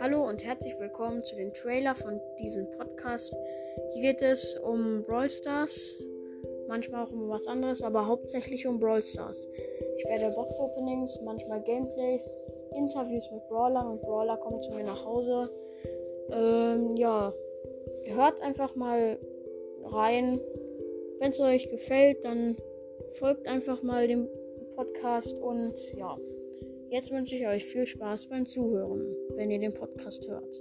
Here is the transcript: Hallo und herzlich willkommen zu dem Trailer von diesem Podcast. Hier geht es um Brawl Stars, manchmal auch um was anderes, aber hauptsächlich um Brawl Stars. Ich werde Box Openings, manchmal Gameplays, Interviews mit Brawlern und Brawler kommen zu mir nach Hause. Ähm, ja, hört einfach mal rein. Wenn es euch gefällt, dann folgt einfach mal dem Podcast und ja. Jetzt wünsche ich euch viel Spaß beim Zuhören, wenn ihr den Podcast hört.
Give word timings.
Hallo 0.00 0.26
und 0.26 0.42
herzlich 0.42 0.80
willkommen 0.80 1.22
zu 1.22 1.36
dem 1.36 1.52
Trailer 1.52 1.94
von 1.94 2.18
diesem 2.38 2.70
Podcast. 2.70 3.36
Hier 3.92 4.00
geht 4.00 4.22
es 4.22 4.56
um 4.56 5.02
Brawl 5.02 5.28
Stars, 5.28 6.02
manchmal 6.68 7.04
auch 7.04 7.12
um 7.12 7.28
was 7.28 7.46
anderes, 7.46 7.82
aber 7.82 8.06
hauptsächlich 8.06 8.66
um 8.66 8.80
Brawl 8.80 9.02
Stars. 9.02 9.46
Ich 9.98 10.04
werde 10.06 10.34
Box 10.34 10.58
Openings, 10.58 11.20
manchmal 11.22 11.62
Gameplays, 11.64 12.42
Interviews 12.74 13.30
mit 13.30 13.46
Brawlern 13.50 13.88
und 13.88 14.00
Brawler 14.00 14.38
kommen 14.38 14.62
zu 14.62 14.70
mir 14.70 14.84
nach 14.84 15.04
Hause. 15.04 15.50
Ähm, 16.32 16.96
ja, 16.96 17.34
hört 18.06 18.40
einfach 18.40 18.74
mal 18.74 19.18
rein. 19.84 20.40
Wenn 21.18 21.30
es 21.30 21.40
euch 21.40 21.68
gefällt, 21.68 22.24
dann 22.24 22.56
folgt 23.12 23.46
einfach 23.46 23.82
mal 23.82 24.08
dem 24.08 24.28
Podcast 24.76 25.34
und 25.34 25.78
ja. 25.94 26.16
Jetzt 26.90 27.12
wünsche 27.12 27.36
ich 27.36 27.46
euch 27.46 27.64
viel 27.64 27.86
Spaß 27.86 28.26
beim 28.26 28.46
Zuhören, 28.46 29.14
wenn 29.36 29.48
ihr 29.52 29.60
den 29.60 29.72
Podcast 29.72 30.26
hört. 30.28 30.60